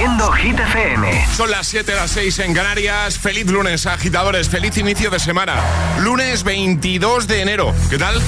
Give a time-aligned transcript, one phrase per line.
[0.00, 1.26] Haciendo Hit FM.
[1.36, 3.18] Son las 7, las 6 en Canarias.
[3.18, 4.48] Feliz lunes, agitadores.
[4.48, 5.56] Feliz inicio de semana.
[5.98, 7.74] Lunes 22 de enero.
[7.90, 8.18] ¿Qué tal?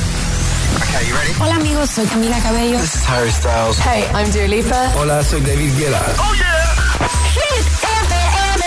[1.41, 2.79] Hola amigos, soy Camila Cabello.
[2.79, 3.79] This is Harry Styles.
[3.79, 4.93] Hey, I'm Dua Lipa.
[4.97, 6.03] Hola, soy David Guetta.
[6.19, 6.75] Oh yeah.
[7.33, 7.65] Hit
[8.11, 8.65] FM.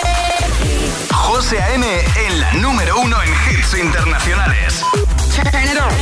[1.13, 1.85] José A.M.
[2.25, 4.81] en la número uno en hits internacionales.
[5.35, 5.93] Turn it on.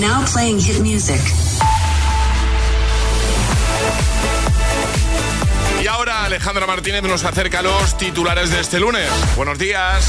[0.00, 1.20] Now playing hit music.
[5.82, 9.08] Y ahora Alejandra Martínez nos acerca a los titulares de este lunes.
[9.36, 10.06] Buenos días.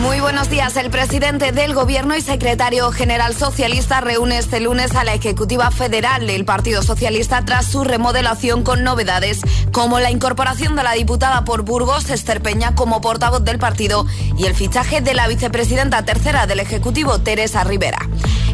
[0.00, 0.76] Muy buenos días.
[0.76, 6.26] El presidente del Gobierno y secretario general socialista reúne este lunes a la Ejecutiva Federal
[6.26, 9.40] del Partido Socialista tras su remodelación con novedades
[9.72, 14.06] como la incorporación de la diputada por Burgos, Esther Peña, como portavoz del partido
[14.36, 17.98] y el fichaje de la vicepresidenta tercera del Ejecutivo, Teresa Rivera.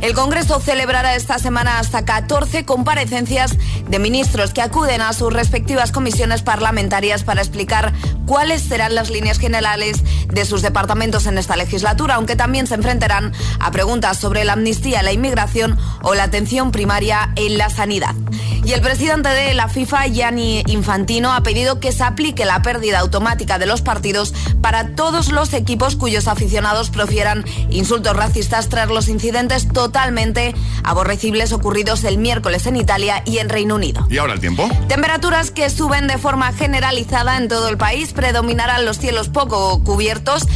[0.03, 3.57] El Congreso celebrará esta semana hasta 14 comparecencias
[3.89, 7.93] de ministros que acuden a sus respectivas comisiones parlamentarias para explicar
[8.27, 13.33] cuáles serán las líneas generales de sus departamentos en esta legislatura, aunque también se enfrentarán
[13.61, 18.17] a preguntas sobre la amnistía, la inmigración o la atención primaria en la sanidad.
[18.65, 23.01] Y el presidente de la FIFA, Gianni Infantino, ha pedido que se aplique la pérdida
[23.01, 29.09] automática de los partidos para todos los equipos cuyos aficionados profieran insultos racistas tras los
[29.09, 30.55] incidentes totalmente
[30.85, 34.07] aborrecibles ocurridos el miércoles en Italia y en Reino Unido.
[34.09, 34.67] ¿Y ahora el tiempo?
[34.89, 40.49] Temperaturas que suben de forma generalizada en todo el país, predominarán los cielos poco cubiertos,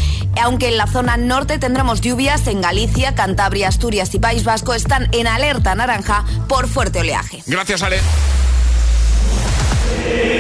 [0.43, 5.11] aunque en la zona norte tendremos lluvias en Galicia, Cantabria, Asturias y País Vasco están
[5.13, 7.43] en alerta naranja por fuerte oleaje.
[7.47, 8.01] Gracias, Ale.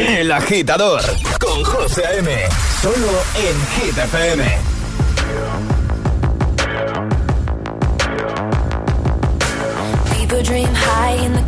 [0.08, 1.02] El agitador
[1.38, 2.34] con José A.M.
[2.80, 3.98] Solo en Hit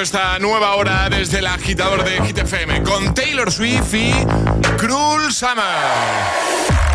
[0.00, 4.12] Esta nueva hora desde el agitador de Hit FM con Taylor Swift y
[4.76, 5.64] Cruel Summer.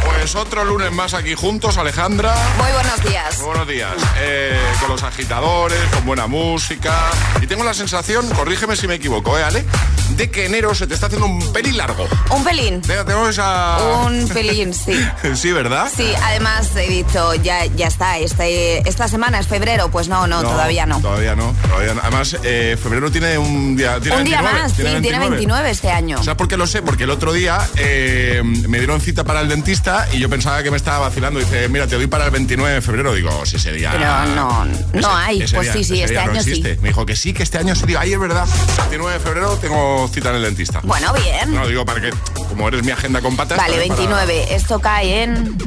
[0.05, 2.33] Pues otro lunes más aquí juntos, Alejandra.
[2.57, 3.37] Muy buenos días.
[3.39, 3.93] Muy buenos días.
[4.19, 7.11] Eh, con los agitadores, con buena música.
[7.41, 9.65] Y tengo la sensación, corrígeme si me equivoco, ¿eh, Ale?
[10.11, 12.07] De que enero se te está haciendo un pelín largo.
[12.29, 12.81] Un pelín.
[12.87, 13.77] Venga, tenemos esa...
[14.05, 14.93] Un pelín, sí.
[15.35, 15.89] sí, ¿verdad?
[15.93, 20.41] Sí, además he dicho, ya, ya está, este, esta semana es febrero, pues no, no,
[20.41, 20.99] todavía no.
[20.99, 22.01] Todavía no, todavía no.
[22.01, 23.99] Además, eh, febrero tiene un día...
[23.99, 26.17] Tiene Un día 29, más, sí, tiene 29 este año.
[26.23, 26.81] ¿Sabes por qué lo sé?
[26.81, 30.71] Porque el otro día eh, me dieron cita para el dentista y yo pensaba que
[30.71, 31.39] me estaba vacilando.
[31.39, 33.13] Dice, mira, te doy para el 29 de febrero.
[33.13, 33.91] Digo, si ese día...
[33.91, 35.45] Pero no, no hay.
[35.53, 36.63] Pues sí, sí, este no año sí.
[36.81, 37.85] Me dijo que sí, que este año sí.
[37.85, 38.47] Digo, ay, es verdad.
[38.77, 40.79] 29 de febrero tengo cita en el dentista.
[40.83, 41.53] Bueno, bien.
[41.53, 42.11] No, digo, para que,
[42.49, 43.57] como eres mi agenda con patas...
[43.57, 44.55] Vale, también para- 29.
[44.55, 45.57] Esto cae en...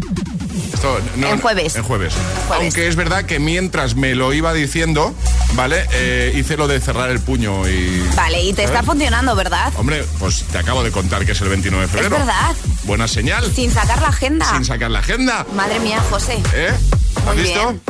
[0.73, 1.77] Esto, no, En jueves.
[1.77, 2.13] En jueves.
[2.49, 2.65] Jueves.
[2.67, 5.15] Aunque es verdad que mientras me lo iba diciendo,
[5.55, 5.87] ¿vale?
[5.93, 8.07] Eh, hice lo de cerrar el puño y...
[8.15, 9.73] Vale, y te está funcionando, ¿verdad?
[9.77, 12.17] Hombre, pues te acabo de contar que es el 29 de Es febrero.
[12.19, 12.55] verdad.
[12.85, 13.51] Buena señal.
[13.55, 14.51] Sin sacar la agenda.
[14.51, 15.47] Sin sacar la agenda.
[15.55, 16.43] Madre mía, José.
[16.55, 16.71] ¿Eh?
[17.17, 17.59] ¿Has Muy visto?
[17.71, 17.81] bien.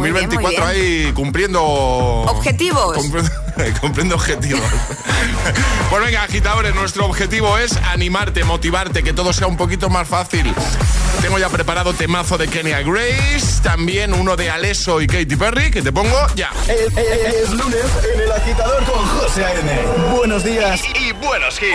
[0.00, 0.70] Muy 2024 bien, muy
[1.06, 1.62] ahí cumpliendo...
[1.62, 2.96] Objetivos.
[2.96, 3.30] Cumpliendo,
[3.80, 4.62] cumpliendo objetivos.
[5.90, 10.52] pues venga, agitadores, nuestro objetivo es animarte, motivarte, que todo sea un poquito más fácil.
[11.22, 15.82] Tengo ya preparado temazo de Kenya Grace, también uno de Alesso y Katy Perry, que
[15.82, 16.50] te pongo ya.
[16.68, 17.84] Es, es- es lunes
[18.14, 19.82] en el agitador con José A.M.
[20.16, 20.80] Buenos días.
[20.94, 21.74] Y, y buenos hits.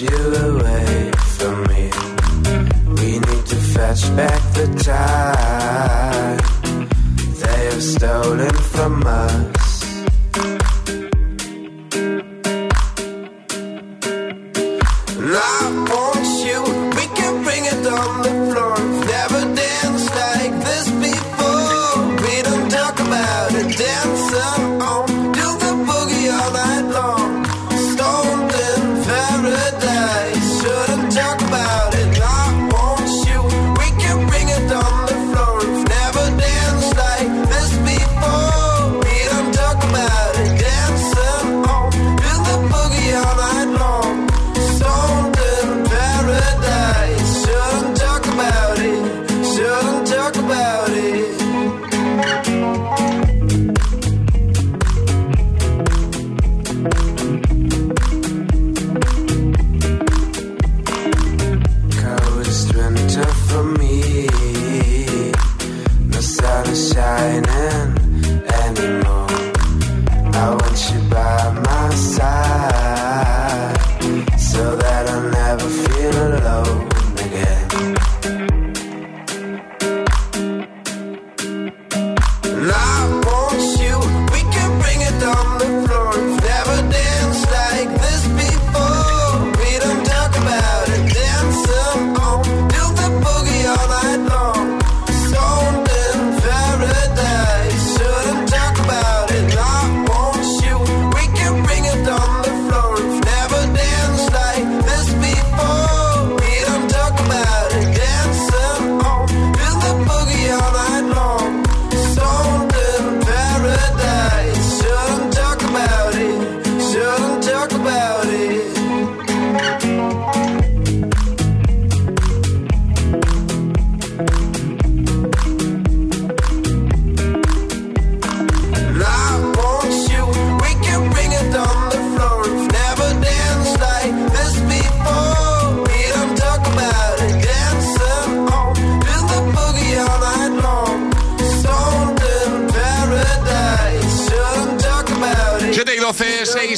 [0.00, 1.90] You away from me.
[2.86, 5.39] We need to fetch back the time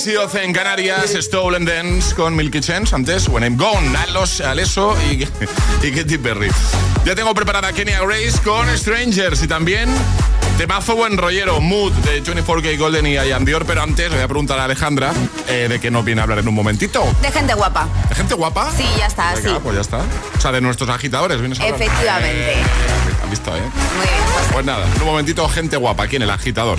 [0.03, 5.23] 6 en Canarias, Stolen Dance con Milky Chance, antes When I'm Gone, Alos, Aleso y,
[5.83, 6.19] y Katy
[7.05, 9.89] Ya tengo preparada Kenya Grace con Strangers y también
[10.59, 14.65] Temazo buen rollero, Mood de 24K Golden y Ian pero antes voy a preguntar a
[14.65, 15.13] Alejandra
[15.47, 17.05] eh, de qué nos viene a hablar en un momentito.
[17.23, 17.87] De gente guapa.
[18.09, 18.73] ¿De gente guapa?
[18.77, 19.55] Sí, ya está, sí.
[19.63, 19.99] pues ya está.
[20.37, 21.69] O sea, de nuestros agitadores, ¿vienes a?
[21.69, 22.55] Efectivamente.
[22.55, 22.65] Eh,
[23.31, 23.57] visto.
[23.57, 23.61] Eh.
[23.61, 24.23] Muy bien.
[24.35, 24.47] Pues.
[24.53, 26.79] pues nada, en un momentito, gente guapa aquí en el agitador.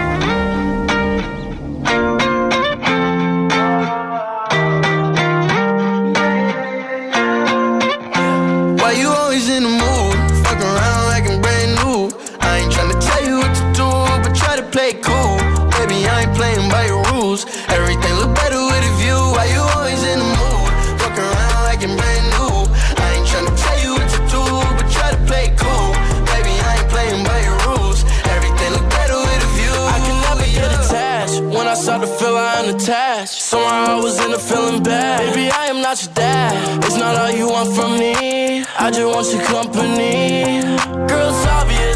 [36.93, 38.65] It's not all you want from me.
[38.77, 40.61] I just want your company.
[41.07, 41.90] Girl, it's obvious.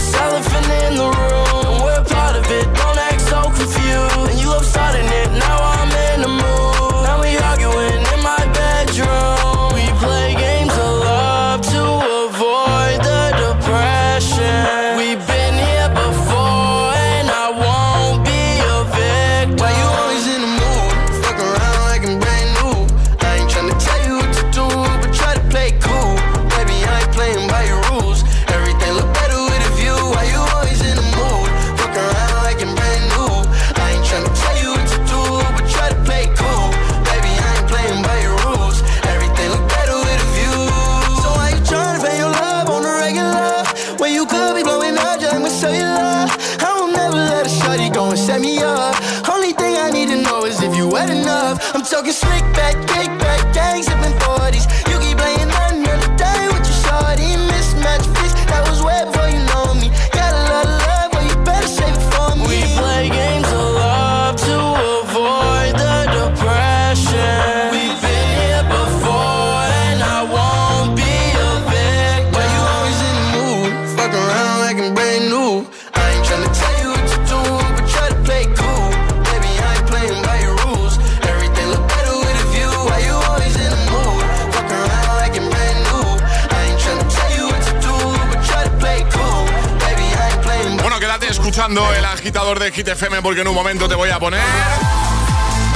[91.75, 94.41] El agitador de Hit FM porque en un momento te voy a poner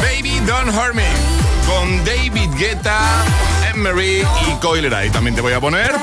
[0.02, 1.10] Baby Don't Hurt Me
[1.68, 3.00] con David Guetta,
[3.74, 5.10] Emery y Coileray.
[5.10, 5.94] También te voy a poner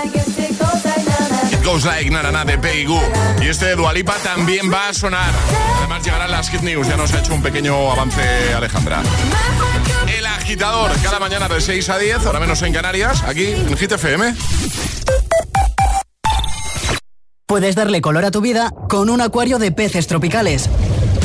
[1.51, 3.01] It Goes Like Na Na Na de Goo.
[3.41, 5.33] Y este de Dualipa también va a sonar.
[5.79, 6.87] Además llegarán las Hit News.
[6.89, 9.03] Ya nos ha hecho un pequeño avance Alejandra.
[10.07, 13.93] El agitador cada mañana de 6 a 10, ahora menos en Canarias, aquí en Hit
[13.93, 14.35] FM.
[17.47, 20.69] Puedes darle color a tu vida con un acuario de peces tropicales.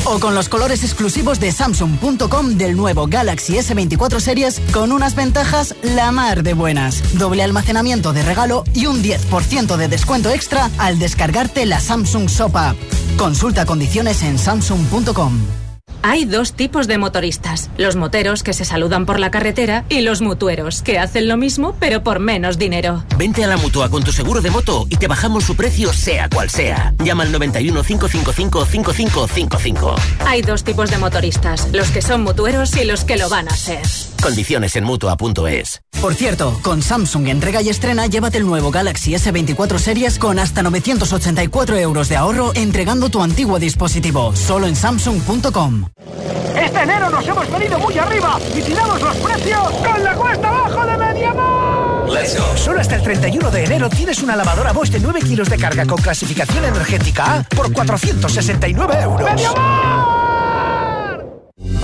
[0.04, 5.74] O con los colores exclusivos de Samsung.com del nuevo Galaxy S24 Series con unas ventajas
[5.82, 7.18] la mar de buenas.
[7.18, 12.56] Doble almacenamiento de regalo y un 10% de descuento extra al descargarte la Samsung Shop
[12.56, 12.76] App.
[13.16, 15.61] Consulta condiciones en Samsung.com.
[16.02, 20.20] Hay dos tipos de motoristas, los moteros que se saludan por la carretera y los
[20.20, 23.04] mutueros que hacen lo mismo pero por menos dinero.
[23.16, 26.28] Vente a la mutua con tu seguro de moto y te bajamos su precio sea
[26.28, 26.92] cual sea.
[27.04, 29.94] Llama al 91 555 5555.
[30.26, 33.56] Hay dos tipos de motoristas, los que son mutueros y los que lo van a
[33.56, 33.82] ser.
[34.20, 35.82] Condiciones en mutua.es.
[36.00, 40.62] Por cierto, con Samsung entrega y estrena, llévate el nuevo Galaxy S24 Series con hasta
[40.62, 45.91] 984 euros de ahorro entregando tu antiguo dispositivo, solo en Samsung.com.
[45.96, 50.86] Este enero nos hemos venido muy arriba y tiramos los precios con la cuesta abajo
[50.86, 52.08] de Mediamar.
[52.10, 52.56] Let's go.
[52.56, 55.86] Solo hasta el 31 de enero tienes una lavadora Bosch de 9 kilos de carga
[55.86, 59.30] con clasificación energética A por 469 euros.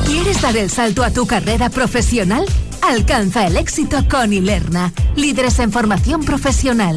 [0.05, 2.45] ¿Quieres dar el salto a tu carrera profesional?
[2.83, 6.97] Alcanza el éxito con Ilerna, líderes en formación profesional.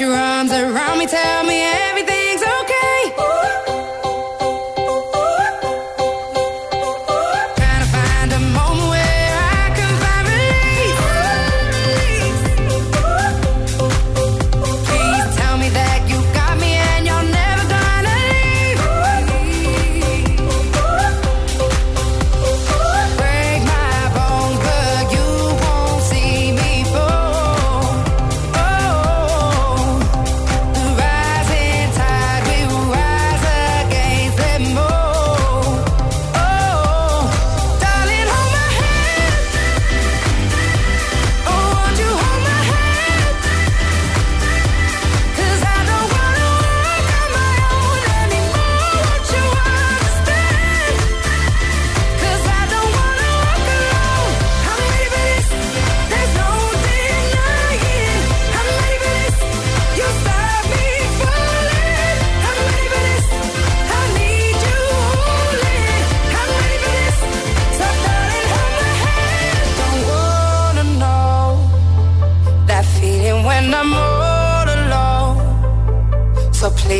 [0.00, 1.93] Your arms around me, tell me everything's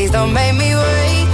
[0.04, 1.33] please don't make me wait.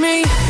[0.00, 0.49] me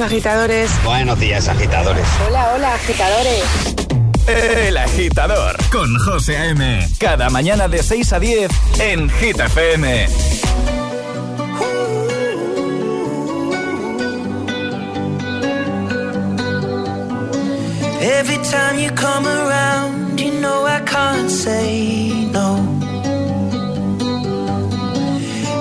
[0.00, 0.70] días, agitadores.
[0.84, 2.06] Buenos días, agitadores.
[2.26, 3.44] Hola, hola, agitadores.
[4.26, 6.88] El agitador con José A.M.
[6.98, 10.06] Cada mañana de 6 a 10 en Gita FM.
[18.00, 22.56] Every time you come around, you know I can't say no.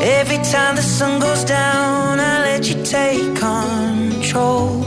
[0.02, 3.79] Every time the sun goes down, I let you take on.
[4.32, 4.79] control.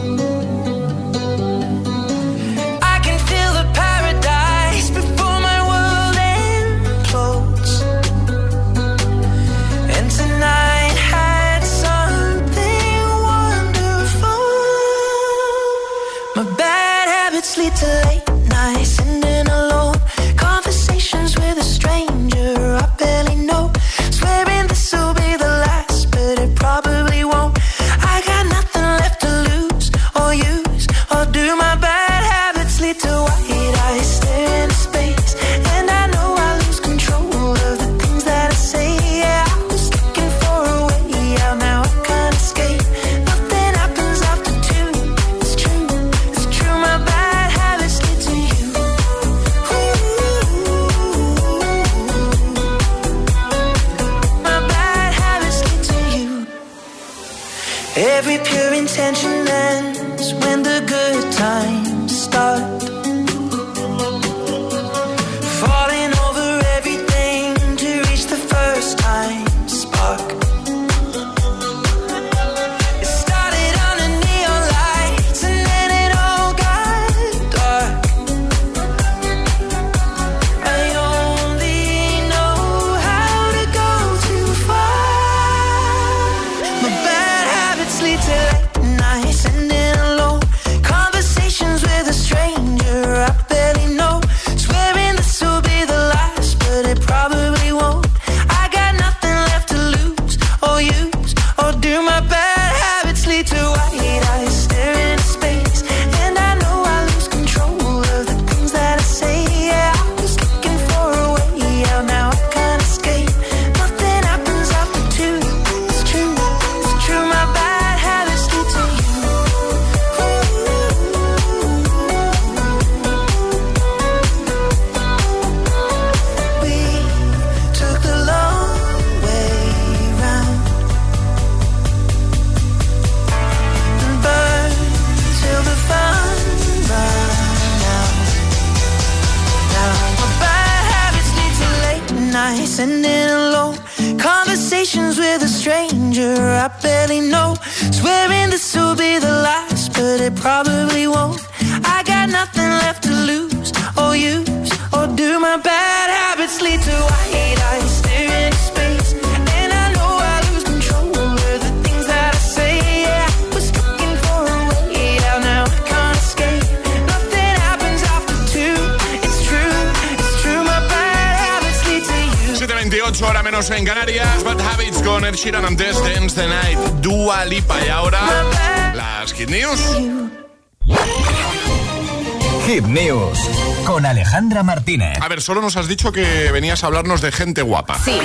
[185.32, 187.98] Ver, solo nos has dicho que venías a hablarnos de gente guapa.
[188.04, 188.18] Sí,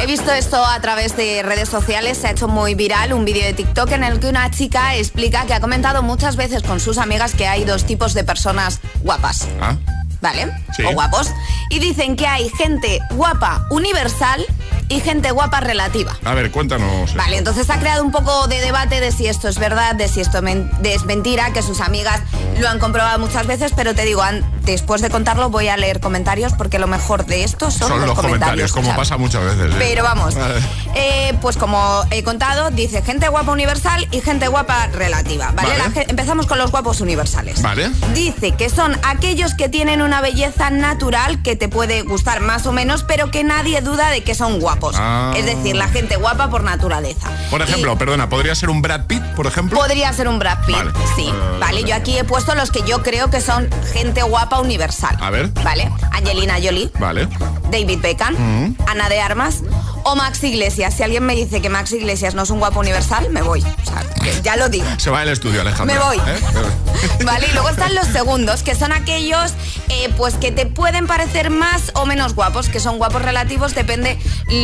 [0.00, 3.44] he visto esto a través de redes sociales, se ha hecho muy viral un vídeo
[3.44, 6.98] de TikTok en el que una chica explica que ha comentado muchas veces con sus
[6.98, 9.46] amigas que hay dos tipos de personas guapas.
[9.60, 9.76] Ah,
[10.20, 10.50] ¿Vale?
[10.76, 10.82] Sí.
[10.84, 11.28] O guapos.
[11.70, 14.44] Y dicen que hay gente guapa universal
[14.88, 16.14] y gente guapa relativa.
[16.24, 17.14] A ver, cuéntanos.
[17.14, 20.20] Vale, entonces ha creado un poco de debate de si esto es verdad, de si
[20.20, 22.20] esto men- es mentira, que sus amigas
[22.58, 26.00] lo han comprobado muchas veces, pero te digo, an- después de contarlo voy a leer
[26.00, 29.72] comentarios porque lo mejor de esto son, Son los comentarios, como pasa muchas veces.
[29.72, 29.76] ¿eh?
[29.78, 30.60] Pero vamos, Vale.
[30.94, 35.68] eh, pues como he contado, dice gente guapa universal y gente guapa relativa, ¿vale?
[35.70, 35.78] Vale.
[35.84, 37.62] La ge- empezamos con los guapos universales.
[37.62, 37.90] Vale.
[38.14, 42.72] Dice que son aquellos que tienen una belleza natural que te puede gustar más o
[42.72, 44.96] menos, pero que nadie duda de que son guapos.
[44.98, 45.32] Ah.
[45.36, 47.28] Es decir, la gente guapa por naturaleza.
[47.50, 49.78] Por ejemplo, perdona, ¿podría ser un Brad Pitt, por ejemplo?
[49.78, 50.90] Podría ser un Brad Pitt, Vale.
[51.16, 51.30] sí.
[51.58, 55.16] Vale, yo aquí he puesto los que yo creo que son gente guapa universal.
[55.20, 55.48] A ver.
[55.64, 57.28] Vale, Angelina Jolie, Vale.
[57.70, 58.76] David Beckham, Mm.
[58.86, 59.62] Ana de Armas
[60.04, 60.94] o Max Iglesias.
[60.94, 63.60] Si alguien me dice que Max Iglesias no es un guapo universal, me voy.
[63.62, 64.02] O sea,
[64.42, 64.86] ya lo digo.
[64.98, 65.94] Se va del estudio, Alejandra.
[65.98, 66.16] Me voy.
[66.18, 66.38] ¿eh?
[66.54, 66.70] Me voy.
[67.24, 69.52] Vale, y luego están los segundos, que son aquellos
[69.88, 74.18] eh, pues que te pueden parecer más o menos guapos, que son guapos relativos, depende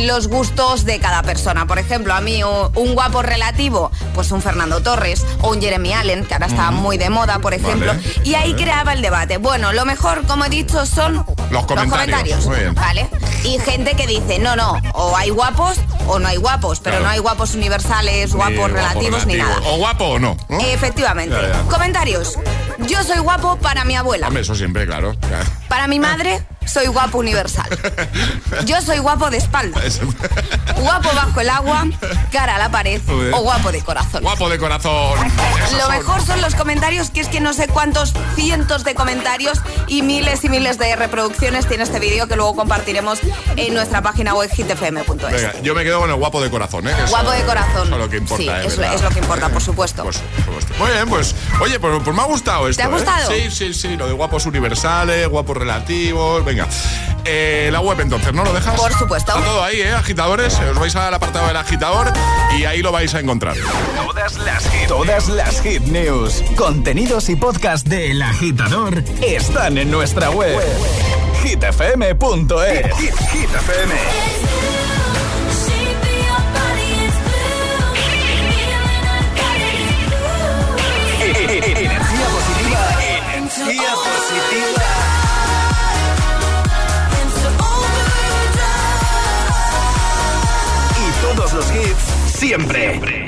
[0.05, 1.65] los gustos de cada persona.
[1.67, 6.25] Por ejemplo, a mí un guapo relativo, pues un Fernando Torres o un Jeremy Allen,
[6.25, 7.93] que ahora está muy de moda, por ejemplo.
[7.93, 8.63] Vale, y ahí vale.
[8.63, 9.37] creaba el debate.
[9.37, 12.47] Bueno, lo mejor, como he dicho, son Los comentarios.
[12.73, 13.07] ¿Vale?
[13.43, 17.05] Y gente que dice, no, no, o hay guapos o no hay guapos, pero Claro.
[17.05, 19.57] no hay guapos universales, Ni guapos relativos ni nada.
[19.65, 20.35] O guapo o no.
[20.49, 20.59] ¿no?
[20.59, 21.35] Efectivamente.
[21.39, 21.61] Ya, ya.
[21.63, 22.16] Comentarios.
[22.87, 24.27] Yo soy guapo para mi abuela.
[24.27, 25.15] Hombre, eso siempre, claro.
[25.67, 27.67] Para mi madre, soy guapo universal.
[28.65, 29.83] Yo soy guapo de espalda.
[29.83, 29.99] Es-
[30.77, 31.85] Guapo bajo el agua,
[32.31, 33.01] cara a la pared
[33.33, 34.21] o guapo de corazón.
[34.21, 35.17] Guapo de corazón.
[35.77, 40.01] Lo mejor son los comentarios, que es que no sé cuántos cientos de comentarios y
[40.03, 43.19] miles y miles de reproducciones tiene este vídeo que luego compartiremos
[43.55, 45.61] en nuestra página web hitfm.es.
[45.63, 46.93] Yo me quedo con el guapo de corazón, ¿eh?
[47.09, 47.87] Guapo de corazón.
[47.87, 48.61] Eso es lo que importa, Sí, ¿eh?
[48.65, 48.95] es, lo- ¿verdad?
[48.95, 50.03] es lo que importa, por supuesto.
[50.03, 50.73] Pues, por supuesto.
[50.77, 52.83] Muy bien, pues, oye, pues, pues me ha gustado esto.
[52.83, 52.89] ha ¿eh?
[52.89, 53.31] gustado?
[53.31, 56.56] Sí, sí, sí, lo de guapos universales, guapos relativos, venga.
[57.25, 58.79] Eh, la web entonces, ¿no lo dejas?
[58.79, 59.31] Por supuesto.
[59.31, 59.91] Está todo ahí, ¿eh?
[59.91, 62.13] Agitadores, os vais al apartado del agitador
[62.57, 63.55] y ahí lo vais a encontrar.
[64.05, 70.29] Todas las hit, todas las hit news, contenidos y podcast del agitador están en nuestra
[70.29, 70.57] web.
[71.43, 72.97] hitfm.es.
[72.97, 73.93] Hit, Hit FM.
[81.19, 82.97] Energía positiva,
[83.35, 85.16] energía positiva.
[91.57, 92.91] Los hits siempre.
[92.91, 93.26] Uh-oh,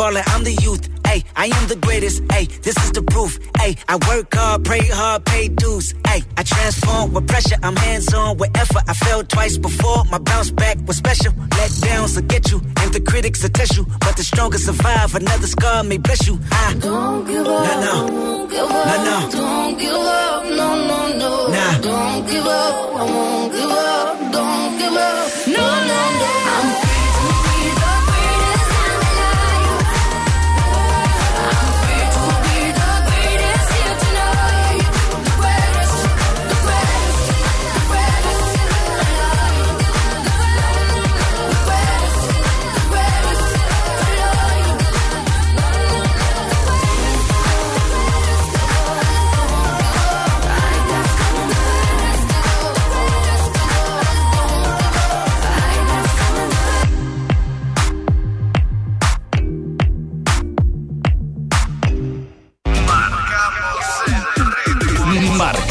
[0.00, 0.24] fallen.
[0.32, 0.84] I'm the youth.
[1.04, 2.22] Ay, I am the greatest.
[2.30, 3.32] Ay, this is the proof.
[3.64, 5.86] Ay, I work hard, pray hard, pay dues.
[6.12, 7.58] Ay, I transform with pressure.
[7.62, 8.84] I'm hands on with effort.
[8.92, 10.00] I fell twice before.
[10.12, 11.32] My bounce back was special.
[11.58, 13.84] Let downs will get you, and the critics will test you.
[14.04, 15.14] But the strongest survive.
[15.14, 16.38] Another scar may bless you.
[16.50, 17.64] I Don't give up.
[17.68, 17.96] No, no.
[18.08, 18.86] Don't give up.
[18.90, 19.16] No, no.
[19.38, 20.44] Don't give up.
[20.60, 21.32] No, no, no.
[21.54, 21.74] Nah.
[21.88, 22.74] Don't give up.
[23.00, 24.32] I won't give up.
[24.32, 25.29] Don't give up.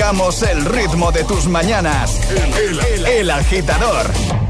[0.10, 2.20] El ritmo de tus mañanas.
[3.06, 4.08] El, agitador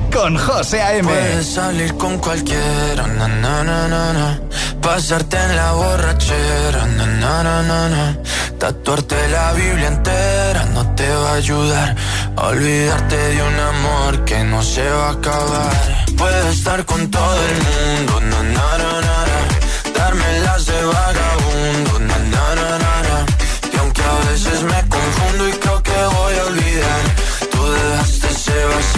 [0.10, 1.12] con José A.M.
[1.12, 4.39] Puedes salir con cualquiera, na, na, na, na, na.
[4.82, 8.18] Pasarte en la borrachera, na, na, na, na, na.
[8.57, 11.95] Tatuarte la Biblia entera no te va a ayudar.
[12.38, 16.05] Olvidarte de un amor que no se va a acabar.
[16.18, 18.20] Puedes estar con todo el mundo.
[19.93, 21.39] Darme las de vagabundo,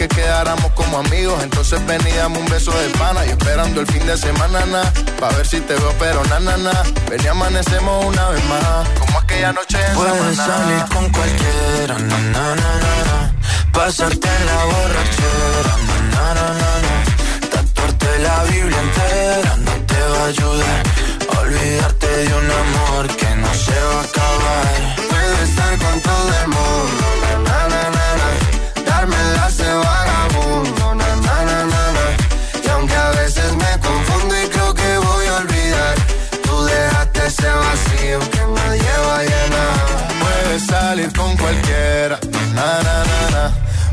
[0.00, 3.26] que quedáramos como amigos, entonces ven y dame un beso de pana.
[3.26, 4.82] Y esperando el fin de semana, na,
[5.20, 6.72] pa' ver si te veo, pero na, na, na.
[7.10, 12.18] Ven y amanecemos una vez más, como aquella noche en Puedes salir con cualquiera, na,
[12.34, 12.72] na, na,
[13.08, 13.34] na.
[13.72, 16.94] Pasarte en la borrachera, na, na, na, na.
[17.52, 20.82] Tatuarte la Biblia entera no te va a ayudar.
[21.42, 24.96] Olvidarte de un amor que no se va a acabar.
[25.10, 27.04] Puedo estar con todo el mundo,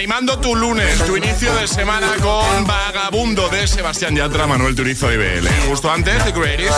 [0.00, 5.18] Animando tu lunes, tu inicio de semana con Vagabundo de Sebastián Yatra, Manuel Turizo y
[5.18, 5.46] BL.
[5.68, 6.72] Justo antes de Greatest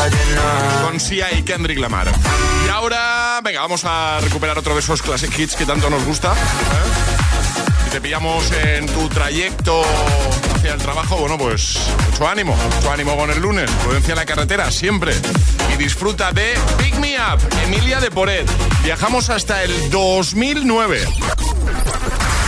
[0.83, 2.11] con Sia y Kendrick Lamar.
[2.67, 6.33] Y ahora, venga, vamos a recuperar otro de esos classic hits que tanto nos gusta.
[6.33, 7.91] ¿eh?
[7.93, 9.85] Te pillamos en tu trayecto
[10.57, 11.79] hacia el trabajo, bueno, pues
[12.11, 13.71] mucho ánimo, mucho ánimo con el lunes.
[13.85, 15.15] Prudencia en la carretera, siempre.
[15.73, 18.51] Y disfruta de Pick Me Up, Emilia de Poret.
[18.83, 21.07] Viajamos hasta el 2009.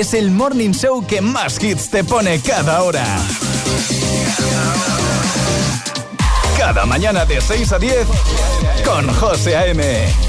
[0.00, 3.04] es el morning show que más hits te pone cada hora.
[6.56, 8.06] Cada mañana de 6 a 10
[8.84, 10.28] con José A.M.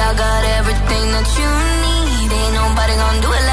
[0.00, 1.50] I got everything that you
[1.84, 2.32] need.
[2.32, 3.49] Ain't nobody gonna do it like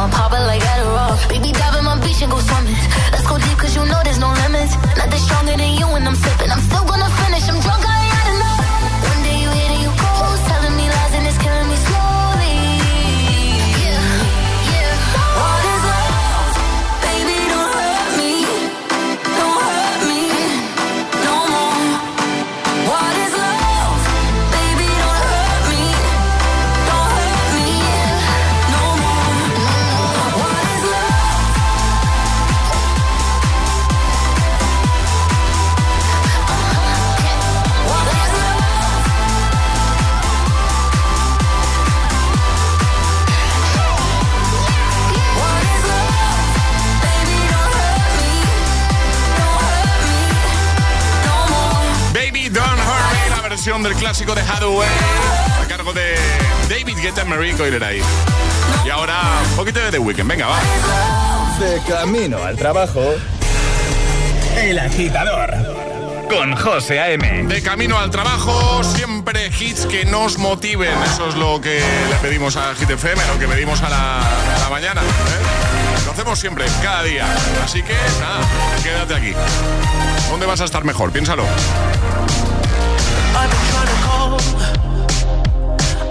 [0.00, 1.28] I'm popping like Adderall.
[1.28, 2.72] Baby, dive in my beach and go swimming.
[3.12, 4.72] Let's go deep, cause you know there's no limits.
[4.96, 6.39] Nothing stronger than you when I'm sipping.
[53.90, 54.88] Del clásico de Hathaway,
[55.60, 56.14] a cargo de
[56.68, 58.00] David Guetta, Marie Coileray.
[58.84, 59.18] Y ahora,
[59.50, 60.60] un poquito de The Weeknd, venga, va.
[61.58, 63.02] De camino al trabajo,
[64.56, 65.54] El Agitador
[66.28, 67.44] con José A.M.
[67.48, 70.96] De camino al trabajo, siempre hits que nos motiven.
[71.02, 74.58] Eso es lo que le pedimos a Hit FM, lo que pedimos a la, a
[74.60, 75.00] la mañana.
[75.00, 76.04] ¿eh?
[76.06, 77.26] Lo hacemos siempre, cada día.
[77.64, 78.40] Así que, nada,
[78.84, 79.32] quédate aquí.
[80.30, 81.10] ¿Dónde vas a estar mejor?
[81.10, 81.44] Piénsalo.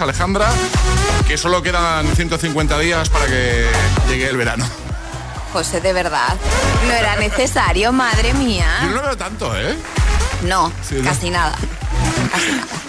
[0.00, 0.48] Alejandra,
[1.28, 3.66] que solo quedan 150 días para que
[4.08, 4.68] llegue el verano.
[5.52, 6.34] José, de verdad.
[6.86, 8.66] No era necesario, madre Yo mía.
[8.82, 9.76] no lo veo tanto, ¿eh?
[10.42, 11.04] No, Sí, ¿no?
[11.04, 11.54] casi nada.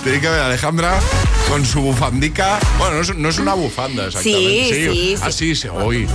[0.04, 1.00] Tiene que ver a Alejandra
[1.48, 2.58] con su bufandica.
[2.80, 4.74] Bueno, no es, no es una bufanda exactamente.
[4.92, 5.70] Sí, sí, Así se.
[5.70, 6.10] Bueno,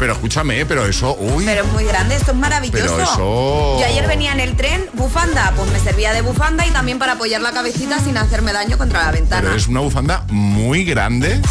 [0.00, 1.44] Pero escúchame, pero eso, uy.
[1.44, 2.94] pero es muy grande, esto es maravilloso.
[2.96, 6.70] Pero eso- Yo ayer venía en el tren, bufanda, pues me servía de bufanda y
[6.70, 9.42] también para apoyar la cabecita sin hacerme daño contra la ventana.
[9.42, 11.42] Pero es una bufanda muy grande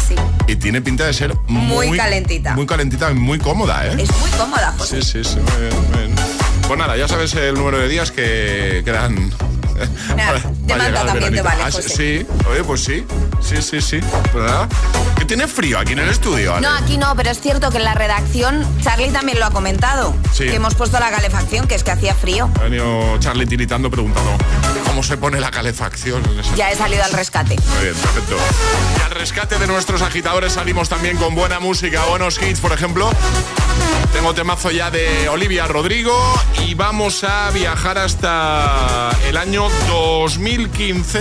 [0.48, 2.54] y tiene pinta de ser muy, Muy calentita.
[2.56, 3.94] Muy calentita y muy cómoda, ¿eh?
[3.96, 5.00] Es muy cómoda, José.
[5.00, 5.36] Sí, sí, sí.
[5.36, 6.14] muy bien, muy bien.
[6.66, 9.30] Pues nada, ya sabes el número de días que quedan.
[10.66, 11.88] Llegar al también te vale, Ah, José.
[11.88, 13.04] sí, oye, pues sí.
[13.40, 14.00] Sí, sí, sí.
[14.34, 14.68] Nada.
[15.16, 16.66] Que tiene frío aquí en el estudio, ¿vale?
[16.66, 20.14] No, aquí no, pero es cierto que en la redacción Charlie también lo ha comentado.
[20.32, 20.44] Sí.
[20.44, 22.50] Que hemos puesto la calefacción, que es que hacía frío.
[22.60, 24.36] Ha venido Charlie tiritando preguntando
[24.86, 26.22] cómo se pone la calefacción.
[26.56, 27.56] Ya he salido al rescate.
[27.74, 28.36] Muy bien, perfecto.
[28.98, 33.10] Y al rescate de nuestros agitadores salimos también con buena música, buenos hits, por ejemplo.
[34.12, 36.12] Tengo temazo ya de Olivia Rodrigo
[36.66, 41.20] y vamos a viajar hasta el año 2015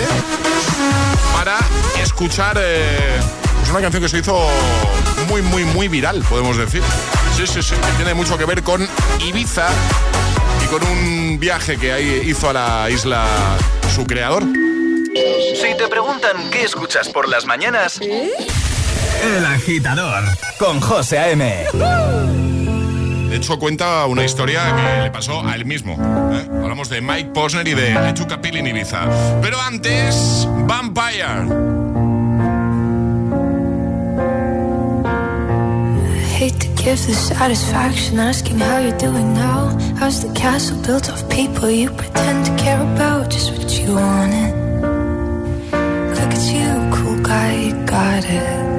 [1.33, 1.57] para
[2.01, 3.19] escuchar eh,
[3.57, 4.47] pues una canción que se hizo
[5.27, 6.81] muy, muy, muy viral, podemos decir.
[7.35, 8.87] Sí, sí, sí, que tiene mucho que ver con
[9.25, 9.67] Ibiza
[10.63, 13.25] y con un viaje que ahí hizo a la isla
[13.93, 14.43] su creador.
[14.43, 20.23] Si te preguntan qué escuchas por las mañanas, El Agitador
[20.57, 21.65] con José A.M.
[23.29, 25.93] De hecho, cuenta una historia que le pasó a él mismo.
[25.93, 26.47] ¿eh?
[26.63, 29.07] Hablamos de Mike Posner y de I Took a Pill in Ibiza.
[29.41, 31.69] Pero antes, Vampire.
[36.39, 39.77] hate to give the satisfaction asking how you're doing now.
[39.99, 43.29] How's the castle built of people you pretend to care about?
[43.29, 44.53] Just what you wanted.
[46.17, 48.78] Look at you, cool guy, you got it.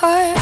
[0.00, 0.34] Vampire.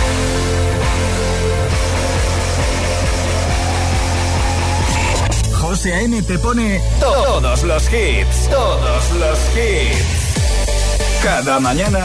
[5.61, 6.22] José A.M.
[6.22, 11.22] te pone todos los hits, todos los hits.
[11.22, 12.04] Cada mañana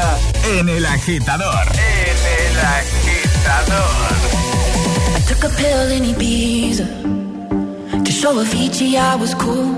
[0.58, 1.68] en El Agitador.
[1.72, 3.94] En El Agitador.
[5.16, 6.88] I took a pill in Ibiza
[8.04, 9.78] to show Avicii I was cool.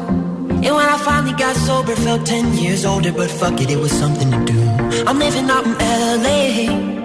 [0.65, 3.91] And when I finally got sober, felt 10 years older, but fuck it, it was
[3.91, 4.59] something to do.
[5.05, 7.04] I'm living out in LA.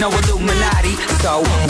[0.00, 0.96] no Illuminati.
[1.20, 1.69] So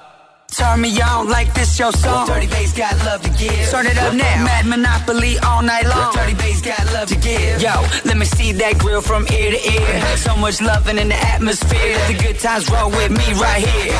[0.51, 2.27] Turn me on like this your song.
[2.27, 3.69] Dirty bass got love to give.
[3.69, 4.43] Turn it up now.
[4.43, 6.13] Mad Monopoly all night long.
[6.13, 7.61] Dirty bass got love to give.
[7.61, 7.73] Yo,
[8.03, 10.17] let me see that grill from ear to ear.
[10.17, 11.95] So much loving in the atmosphere.
[11.95, 13.95] Let the good times roll with me right here.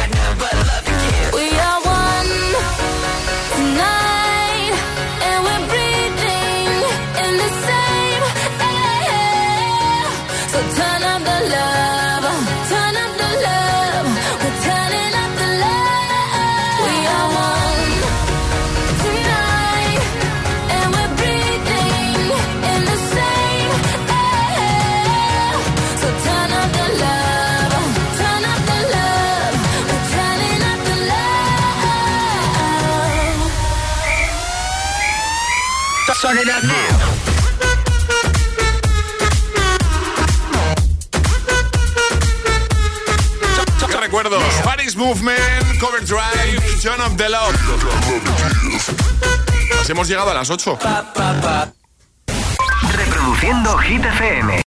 [1.33, 2.27] We are one
[3.55, 4.00] tonight.
[36.31, 36.47] Turn it
[44.63, 45.39] Paris Movement,
[45.81, 47.53] Cover Drive, John of the Love.
[49.89, 50.79] Hemos llegado a las 8.
[52.95, 54.57] Reproduciendo Hit FM.